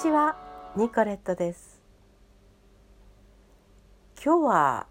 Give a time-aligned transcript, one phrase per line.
[0.00, 0.34] ちは、
[0.76, 1.82] ニコレットです。
[4.24, 4.86] 今日は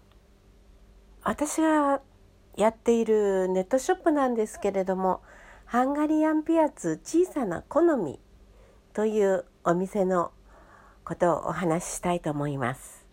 [1.24, 2.00] 私が
[2.56, 5.20] やっているネットショップなんですけれども、
[5.64, 8.20] ハンガリアンピアツ小さな好み
[8.92, 10.30] というお店の
[11.04, 13.04] ことをお話ししたいと思います。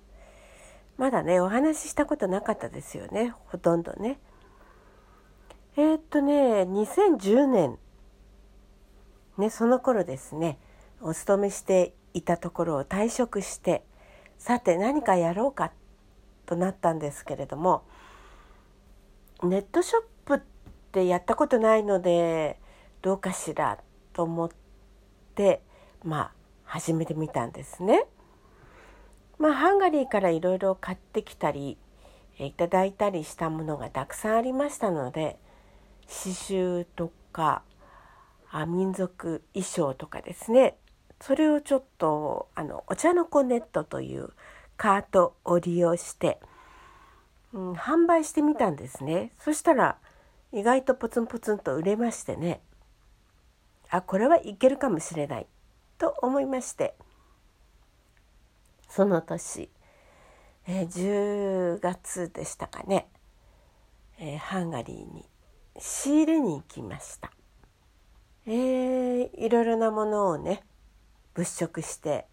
[1.00, 4.20] まだね、お話ししたことなかったですよね、ほとんどね。
[5.76, 7.80] えー、っとね、2010年、
[9.40, 10.60] ね、その頃ですね、
[11.02, 13.84] お勤めしていたところを退職して
[14.38, 15.72] さて何かやろうか
[16.46, 17.84] となったんですけれども
[19.44, 20.40] ネットショップっ
[20.92, 22.60] てやったことないので
[23.02, 23.78] どうかしら
[24.14, 24.50] と思っ
[25.36, 25.62] て
[26.04, 26.32] まあ
[26.64, 28.06] 始めてみたんですね。
[29.38, 31.78] まあハンガリーからいろいろ買ってきたり
[32.40, 35.40] いただいたりしたものがたくさんありましたので
[36.08, 37.62] 刺繍とか
[38.68, 40.78] 民族衣装とかですね
[41.22, 44.30] それをちょっとあのお茶の子ネットという
[44.78, 46.40] カートを利用して、
[47.54, 49.32] うん、販売してみたんですね。
[49.40, 49.98] そしたら
[50.52, 52.62] 意外とポツンポツンと売れましてね。
[53.90, 55.48] あこれはいけるかもしれない。
[55.98, 56.96] と思いまして。
[58.90, 59.70] その年、
[60.68, 63.08] えー、10月でしたかね、
[64.18, 65.26] えー、ハンガリーに
[65.78, 67.32] 仕入れに行きました。
[68.46, 70.64] えー、いろいろなものをね
[71.38, 72.26] 物色して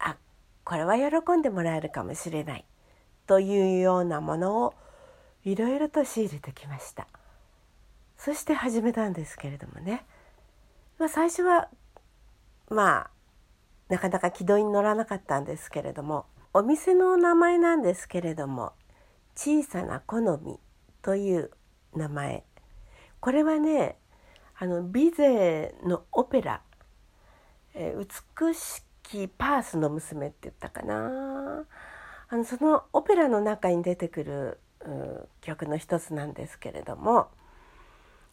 [0.00, 0.16] あ
[0.64, 2.64] これは喜んでもらえるかもしれない
[3.28, 4.74] というようなものを
[5.44, 7.06] いろいろと仕入れてきました。
[8.18, 10.04] そして始めたんですけれどもね、
[10.98, 11.68] まあ、最初は
[12.68, 13.10] まあ
[13.88, 18.72] なかなか軌道に乗らなかったんですけれどもお店の名前なんですけれども
[19.36, 20.58] 「小さな好み」
[21.00, 21.52] という
[21.94, 22.44] 名前。
[23.20, 23.96] これはね
[24.58, 26.62] あのビゼのオペラ
[27.74, 28.06] 「えー、
[28.46, 31.64] 美しきパースの娘」って言ったかな
[32.28, 34.58] あのそのオペラの中に出てくる
[35.40, 37.28] 曲の一つなんですけれども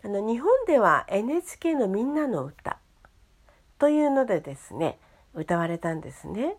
[0.03, 2.77] あの日本では NHK の「みんなの歌
[3.79, 4.99] というのでですね
[5.33, 6.57] 歌われたんですね。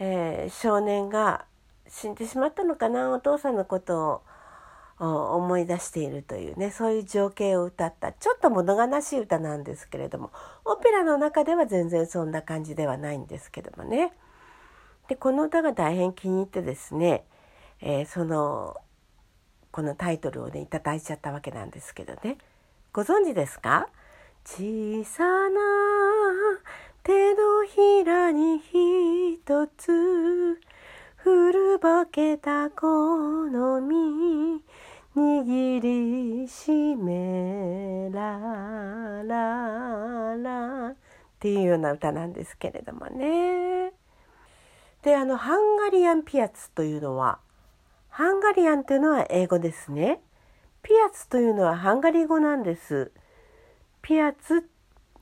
[0.00, 1.44] えー、少年が
[1.86, 4.22] 死んでしまったのかなお父さんのことを
[4.98, 10.30] 思い出しているというねそういう情景を歌ったちょっと物悲しい歌なんですけれども
[10.64, 14.12] オペラの中では全然そんな感じではないんですけどもね。
[15.08, 17.24] でこの歌が大変気に入ってですね、
[17.80, 18.76] えー、その
[19.70, 22.38] このタイトルをねいただいちゃったわけなんですけどね。
[22.92, 23.88] ご存知ですか？
[24.44, 25.60] 小さな
[27.02, 30.60] 手のひらに一つ
[31.16, 34.62] 古ぼけた好み。
[35.16, 40.94] 握りしめらららっ
[41.38, 43.92] ていうような歌なんですけれどもね。
[45.02, 47.38] であのハンガリアンピアツというのは
[48.08, 50.20] ハンガリアンというのは英語ですね。
[50.82, 53.12] ピアツというのはハンガリー語なんです。
[54.02, 54.68] ピアツ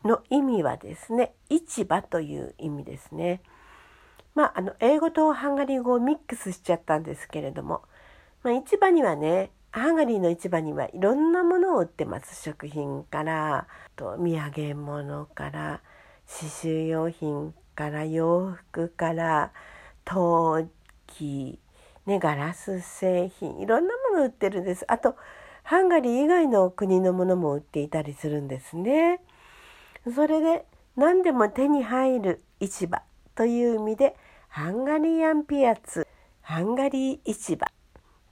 [0.05, 3.43] の意味はですね市場という意味ですね。
[4.35, 7.83] まあ、あの英語とハンガリー語をミックスしちゃったんですけれども、
[8.43, 13.67] まあ、市場にはねハンガリーの市場にはいろんなものを売ってます食品から
[13.97, 15.81] と土産物から
[16.29, 19.53] 刺繍用品から洋服から
[20.05, 20.69] 陶
[21.07, 21.59] 器、
[22.07, 25.17] ね、ガラス製品いろんなもの売ってるんですあと
[25.63, 29.21] ハンガリー以外の国のものも売っていたりするんですね。
[30.13, 30.67] それで
[30.97, 33.03] 何でも手に入る市場
[33.35, 34.17] という意味で
[34.49, 36.07] ハンガリアンピアツ
[36.41, 37.67] ハンガリー市場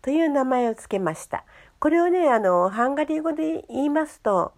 [0.03, 1.45] という名前を付けました。
[1.79, 4.53] これをねあのハンガリー語で言いますと、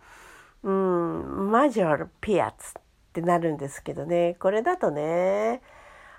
[0.63, 2.83] うん、マジョルピアツっ
[3.13, 4.37] てなるんですけどね。
[4.41, 5.63] これだとね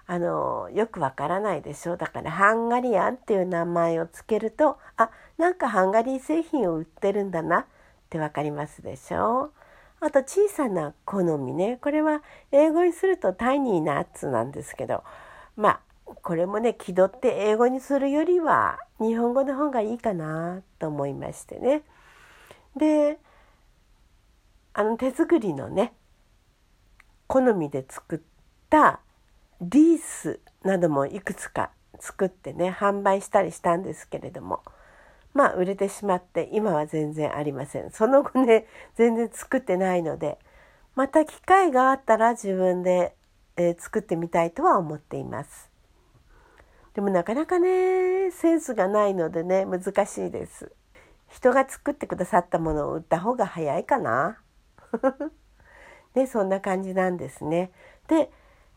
[0.06, 1.98] あのよくわからないでしょ。
[1.98, 7.66] だからハンガリアンっていう名前を付けるとあなんかハンガリー製品を売ってるんだなっ
[8.10, 9.52] てわかりますでしょ。
[10.02, 11.78] あと小さな好みね。
[11.82, 12.22] これは
[12.52, 15.04] 英語にするとタイニーナッツなんですけど。
[15.56, 21.84] まあこれもね気取って英語にするよりは日本語の方がいいかなと思いましてね。
[22.76, 23.20] で
[24.74, 25.94] あの手作りのね
[27.28, 28.20] 好みで作っ
[28.70, 29.00] た
[29.62, 34.62] リースなどもいくつか作ってね販売したりしたんですけれども
[35.34, 38.66] まあ売れてしまって今は全然ありませんその後ね
[38.96, 40.38] 全然作ってないので
[40.96, 43.16] また機会があったら自分で、
[43.58, 45.73] えー、作ってみたいとは思っています
[46.94, 50.72] でもなかなかねセンスがないのでね難しいです。
[51.30, 54.42] 人が作ってくださったものを売った方が早いかな。
[56.14, 57.72] ねそんな感じなんですね。
[58.08, 58.32] で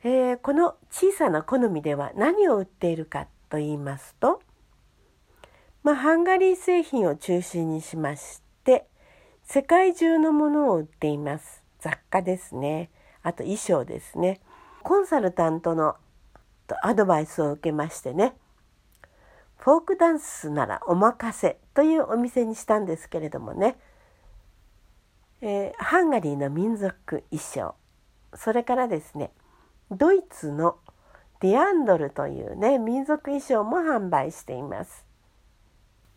[0.05, 4.41] えー、この小さな好みでは何を売っているかと言いますと、
[5.83, 8.87] まあ、ハンガリー製品を中心にしまして
[9.43, 11.63] 世界中のものを売っています。
[11.81, 12.91] 雑貨ですね。
[13.23, 14.41] あと衣装ですね。
[14.83, 15.97] コンサルタントの
[16.67, 18.35] とアドバイスを受けましてね。
[19.59, 23.77] フォークダンスならお任せというお店にしたんですけれどもね、
[25.41, 27.75] えー、ハンガリーの民族衣装。
[28.35, 29.33] それからですね
[29.91, 30.77] ドイツの
[31.41, 35.05] ディアンドルというね民族衣装も販売しています。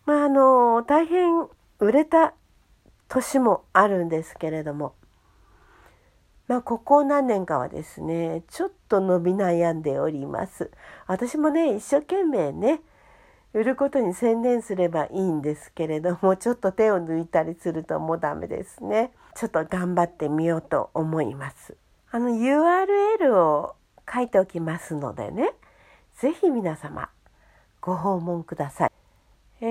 [0.05, 1.47] まああの大変
[1.79, 2.33] 売れた
[3.07, 4.93] 年もあるんですけれども
[6.49, 10.71] まあここ何年かはですねちょっと伸び悩んでおります。
[11.05, 12.81] 私もね一生懸命ね
[13.53, 19.11] 売ることに専念すればいいんですけれどもちょっと手を抜いたりするともうダメですね。
[19.35, 21.77] ちょっと頑張ってみようと思います。
[22.11, 23.75] あの URL を
[24.11, 25.53] 書いておきますのでね
[26.17, 27.09] 是非皆様
[27.79, 28.91] ご訪問ください、
[29.61, 29.65] え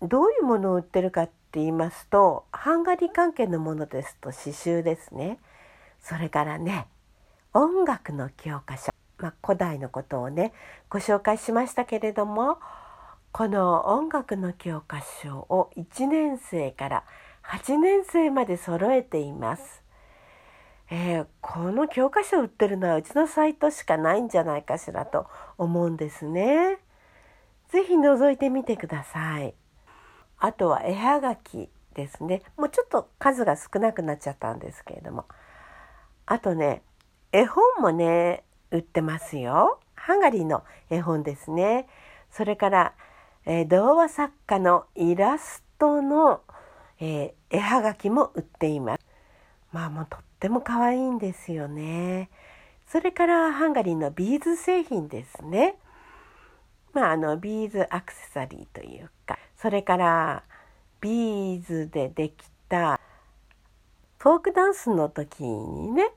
[0.00, 5.38] ー、どういうものを売ってるかって言いますとハンガリー関係のものですと刺繍ですね
[6.00, 6.86] それからね
[7.54, 10.52] 音楽の教科書、まあ、古代のことをね
[10.88, 12.58] ご紹介しましたけれども
[13.32, 17.04] この音楽の教科書を1年生から
[17.44, 19.82] 8年生まで揃えています。
[20.90, 25.26] えー、この教科書売ってるのはうちのサイトしかないんじゃないかしらと
[25.58, 26.78] 思うんですね。
[27.70, 29.54] ぜひ覗いてみてください。
[30.38, 32.42] あとは絵はがきですね。
[32.56, 35.26] もうちょっと数が少なくなっちゃったんですけれども。
[36.30, 36.82] あとね、
[37.32, 39.80] 絵本もね、売ってますよ。
[39.94, 41.86] ハンガリーの絵本ですね。
[42.30, 42.92] それから、
[43.46, 46.42] えー、童話作家のイラストの、
[47.00, 49.06] えー、絵はがきも売っています。
[49.72, 52.28] まあもうとっても可愛いんですよね。
[52.86, 55.76] それからハンガリーのビーズ製品ですね。
[56.92, 60.42] まああのビーズアクセサリーというかそれから
[61.00, 62.34] ビーズででき
[62.68, 63.00] た
[64.18, 66.10] フォークダンスの時にね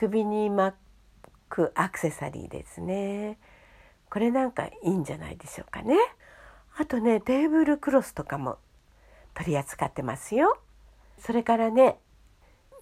[0.00, 0.78] 首に巻
[1.50, 3.38] くアクセサリーですね。
[4.08, 5.94] これなんかいいんじゃないでしょうかね。
[6.78, 8.56] あとねテーブルクロスとかも
[9.34, 10.58] 取り扱ってますよ。
[11.18, 11.98] それからね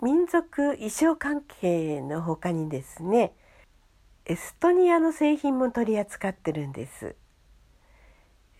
[0.00, 3.32] 民族衣装関係の他にですね
[4.24, 7.16] エストニアの製品も取り扱ってるんです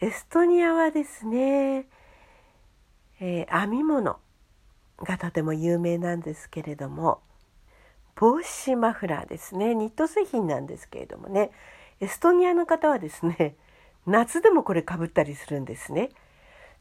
[0.01, 1.87] エストニアはですね、
[3.21, 4.19] えー、編み物
[4.99, 7.21] がとても有名なんですけれども
[8.19, 11.53] 帽子マフラーですねニット製品なんですけれどもね
[12.01, 13.55] エストニアの方はですね
[14.07, 16.09] 夏でもこれかぶったりするんですね。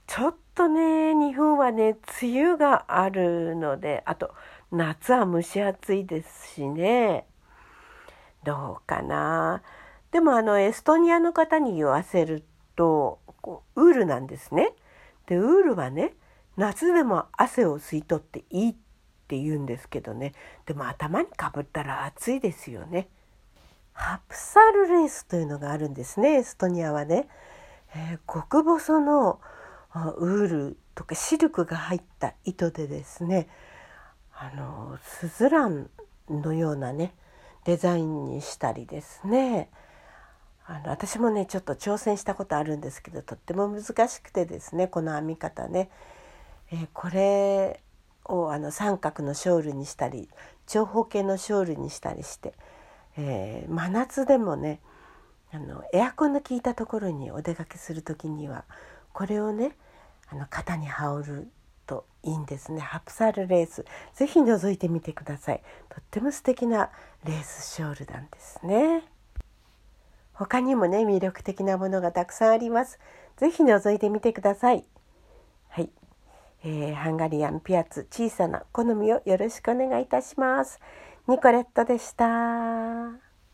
[0.08, 4.34] ちょっとね日本はね梅雨があるのであと
[4.72, 7.28] 夏は蒸し暑いですしね
[8.46, 9.62] どうかな
[10.12, 12.46] でもあのエストニアの方に言わせる
[12.78, 13.20] と
[13.76, 14.74] ウールなんですね。
[15.26, 16.14] でウールはね
[16.56, 18.87] 夏でも汗を吸い取っていいって
[19.28, 20.34] って言うんですけどね
[20.66, 23.10] でも頭にかぶったら暑いですよね。
[23.92, 27.28] ハプサルレースというのがあるんですねエストニアはね。
[27.96, 29.40] えー、極細の
[30.18, 33.48] ウールとかシルクが入った糸でですね
[34.34, 35.90] あのスズラン
[36.30, 37.14] のようなね
[37.66, 39.70] デザインにしたりですね
[40.66, 45.90] あの私もねちょっと挑戦したことあるんですけどとっても難しくてですねこの編み方ね、
[46.72, 47.82] えー、これ
[48.28, 50.30] をあの三角のショールにしたり
[50.66, 52.54] 長方形のショールにしたりして、
[53.18, 54.80] えー、真夏でもね
[55.52, 58.66] あのエアコンの効いたところにお出かけする時には
[59.14, 59.72] これをね
[60.30, 61.48] あの肩に羽織る
[61.86, 62.82] といいんですね。
[62.82, 63.86] ハプサルレース。
[64.14, 65.62] ぜひ覗いてみてください。
[65.88, 66.90] とっても素敵な
[67.24, 69.04] レースショールなんですね。
[70.34, 73.00] 他にもね魅力的なものがたくさんあります。
[73.38, 74.86] ぜひ覗いてみてくださいはい、
[76.70, 80.82] えー、ハンガリアンピアツ小さな好みをよろしくお願いいたします
[81.26, 82.97] ニコレットでした。